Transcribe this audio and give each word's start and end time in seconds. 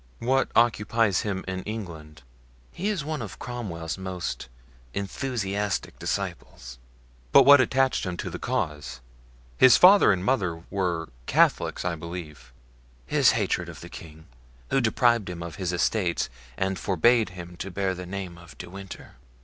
"What 0.17 0.49
occupies 0.55 1.21
him 1.21 1.45
in 1.47 1.61
England?" 1.61 2.23
"He 2.71 2.89
is 2.89 3.05
one 3.05 3.21
of 3.21 3.37
Cromwell's 3.37 3.99
most 3.99 4.49
enthusiastic 4.95 5.99
disciples." 5.99 6.79
"But 7.31 7.45
what 7.45 7.61
attached 7.61 8.07
him 8.07 8.17
to 8.17 8.31
the 8.31 8.39
cause? 8.39 8.99
His 9.59 9.77
father 9.77 10.11
and 10.11 10.25
mother 10.25 10.63
were 10.71 11.09
Catholics, 11.27 11.85
I 11.85 11.93
believe?" 11.93 12.51
"His 13.05 13.33
hatred 13.33 13.69
of 13.69 13.81
the 13.81 13.89
king, 13.89 14.25
who 14.71 14.81
deprived 14.81 15.29
him 15.29 15.43
of 15.43 15.57
his 15.57 15.71
estates 15.71 16.29
and 16.57 16.79
forbade 16.79 17.29
him 17.37 17.55
to 17.57 17.69
bear 17.69 17.93
the 17.93 18.07
name 18.07 18.39
of 18.39 18.57
De 18.57 18.71
Winter." 18.71 19.17